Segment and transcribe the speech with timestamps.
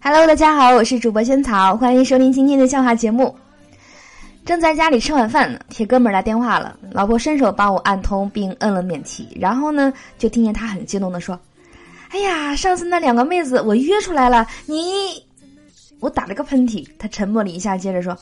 [0.00, 3.34] Hello，大家好，我是主播萱草，欢迎收听今天的笑话节目。
[4.44, 11.38] 正在家里吃晚饭呢，铁哥们儿来电话了，老婆伸手帮我按通并摁了免提，然后呢，就听见他很激动的说
[12.10, 15.24] ：“哎呀，上次那两个妹子我约出来了，你……”
[16.00, 18.18] 我打了个喷嚏，他沉默了一下，接着说：“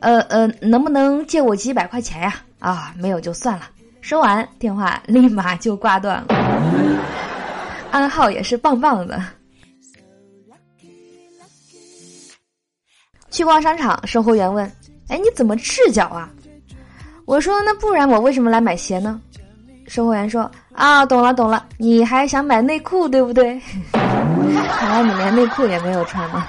[0.00, 2.36] 呃呃，能不能借我几百块钱呀？
[2.60, 3.68] 啊，没有就算了。”
[4.00, 6.26] 说完电话立马就挂断了，
[7.94, 9.22] 暗号也是棒棒的。
[13.30, 14.68] 去逛商场，售货员问
[15.06, 16.28] ：“哎，你怎么赤脚啊？”
[17.24, 19.20] 我说：“那不然我为什么来买鞋呢？”
[19.86, 23.60] 售货员说：“啊，懂了懂了，你还想买内裤对不对？
[23.92, 26.44] 看来你连内裤也没有穿呢。”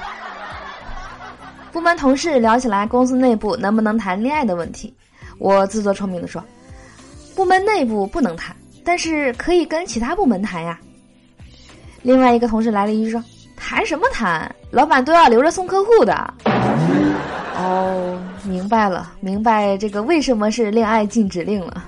[1.72, 4.92] 部门同事聊起来公司内部能不能谈恋爱的问题，
[5.38, 6.44] 我自作聪明的说
[7.36, 10.80] ：“部门内部不能谈，但是可以跟其他部门谈呀。”
[12.06, 13.22] 另外一个同事来了一句说。
[13.58, 14.54] 谈什么谈？
[14.70, 16.34] 老板都要留着送客户的。
[17.58, 21.84] 哦，明白了，明白这个为什么是恋爱禁止令了。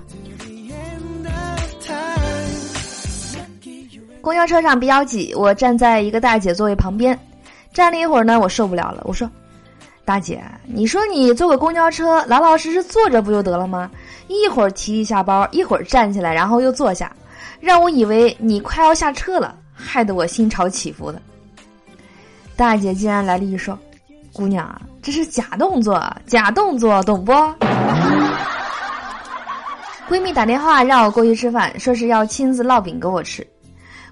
[4.22, 7.20] 公交车上比较挤，我站在一个大姐座位旁边，
[7.73, 9.30] 站了一会儿呢，我受不了了，我说
[10.03, 13.92] ：“大姐，你说你坐个公交车，老老实实坐着不就得了吗？
[14.30, 17.11] 一会儿提一下包，一会儿站起来，然后又坐下，
[17.59, 21.22] 让我以为你快要下车了，害得我心潮起伏的。”
[22.58, 23.78] 大姐竟然来了一句说
[24.33, 27.31] ：“姑娘啊，这是假动作，假动作，懂不？”
[30.09, 33.45] 闺蜜打电话让我过去吃饭，说是要亲自烙饼给我吃。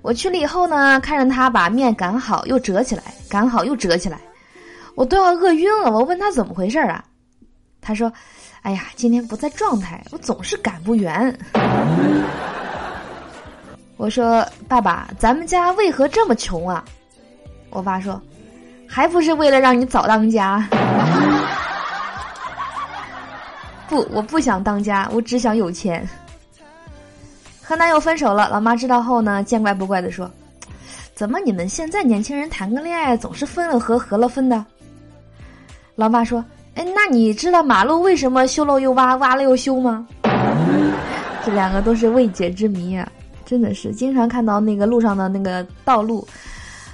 [0.02, 4.19] 我去了以后呢，看着她把面擀好又折起来，擀好又折起来，
[4.93, 5.89] 我都要饿晕了。
[5.89, 7.03] 我问她怎么回事啊？
[7.81, 8.11] 她说
[8.61, 11.36] ：“哎呀，今天不在状态，我总是擀不圆。”
[13.97, 16.83] 我说：“爸爸，咱们家为何这么穷啊？”
[17.71, 18.21] 我爸说。
[18.87, 20.65] 还不是为了让你早当家？
[23.89, 26.08] 不，我不想当家，我只想有钱。
[27.61, 30.30] 和男友分手了，老妈知道后呢，见怪不怪的说
[31.15, 34.64] ：“怎么你们现在年轻人谈个恋爱总是分了合，合了分的？”
[35.95, 40.08] 老妈说：“哎，那你知道马路为什么修了又挖，挖了又修吗？”
[41.43, 43.11] 这两个都是未解之谜啊！
[43.45, 46.28] 真的是经常看到那个路上的那个道路。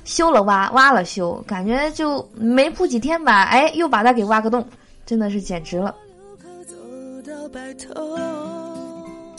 [0.03, 4.65] 修了挖，挖了修，感觉就没铺几天吧，哎，又把它给挖个洞，
[5.05, 5.95] 真的是简直了。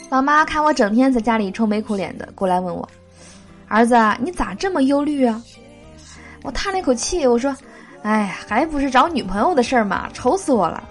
[0.09, 2.89] 老妈看我整天在家里愁眉苦脸的，过来问我
[3.67, 5.43] ：“儿子，你咋这么忧虑啊？”
[6.45, 7.55] 我叹了一口气，我说
[8.03, 10.85] ：“哎，还不是找女朋友的事儿嘛，愁死我了。”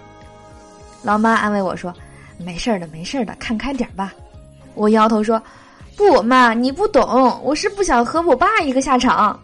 [1.02, 1.94] 老妈安慰我说
[2.38, 4.14] ：“没事儿的，没事儿的，看开点儿吧。”
[4.76, 5.42] 我摇头说。
[5.96, 9.40] 不妈，你不懂，我是不想和我爸一个下场。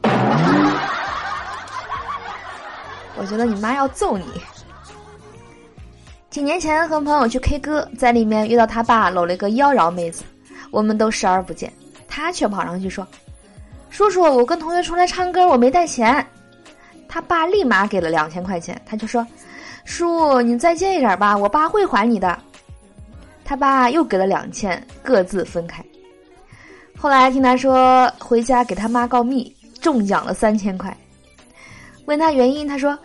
[3.16, 4.26] 我觉得你妈要揍你。
[6.30, 10.24] 几年前和朋友去 K 歌，在里面遇到他爸搂了一个妖娆妹子，
[10.70, 11.72] 我们都视而不见，
[12.08, 13.08] 他却跑上去说
[13.90, 16.26] ：“叔叔，我跟同学出来唱歌，我没带钱。”
[17.10, 19.26] 他爸立马给了两千块钱，他就说
[19.84, 22.38] ：“叔，你再借一点吧，我爸会还你的。”
[23.44, 25.84] 他爸又给了两千，各自分开。
[27.00, 30.96] 后来听他说回家给他妈告密，中奖了三千块。
[32.06, 32.98] 问他原因，他说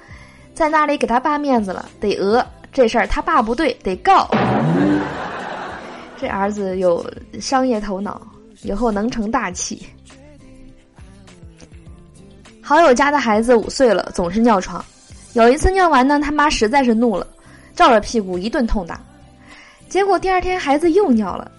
[0.54, 2.42] 在那里给他爸面子了，得讹
[2.72, 4.26] 这事儿他爸不对，得告。
[6.16, 7.04] 这儿子有
[7.38, 8.20] 商业头脑，
[8.62, 9.86] 以后能成大器。
[12.62, 14.82] 好友家的孩子五岁了，总是尿床。
[15.34, 17.26] 有一次尿完呢，他妈实在是怒了，
[17.74, 18.98] 照着屁股一顿痛打。
[19.88, 21.50] 结果第二天孩子又尿了。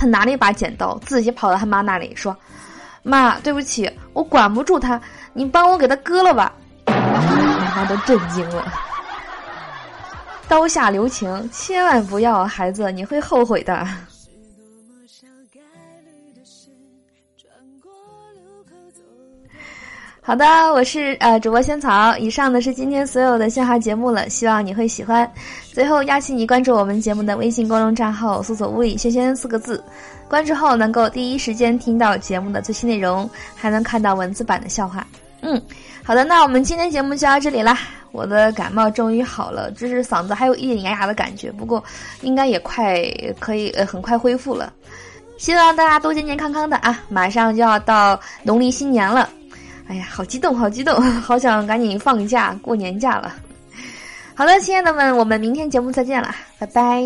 [0.00, 2.34] 他拿了一把剪刀，自己跑到他妈那里说
[3.04, 4.98] ：“妈，对不起，我管不住他，
[5.34, 6.54] 你帮我给他割了吧。”
[6.88, 8.72] 妈妈都震惊了。
[10.48, 13.86] 刀下留情，千万不要，孩子，你会后悔的。
[20.30, 22.16] 好的，我是呃主播仙草。
[22.16, 25.28] 以上呢是今天所有的笑话节目了，希望你会喜欢。
[25.72, 29.82] 最后邀请你关注我们节目的微信公众账号，搜索“物理轩轩”四个字，
[30.28, 35.04] 关注后能够第一时间听到节目的最新内容，还能看到文字版的笑话。
[35.40, 35.60] 嗯，
[36.04, 37.76] 好的，那我们今天节目就到这里啦。
[38.12, 41.82] 我的感冒终于好了，就是嗓子还有一点哑哑的感觉，不过
[42.20, 43.02] 应该也快
[43.40, 44.72] 可以呃很快恢复了。
[45.38, 47.02] 希望大家都健健康康的啊！
[47.08, 49.28] 马上就要到农历新年了。
[49.90, 53.34] 哎呀，好激动，好激动， 好想赶紧放假过年假了。
[54.36, 57.02] 好了，亲爱的们，我们明天节目再见了，拜拜。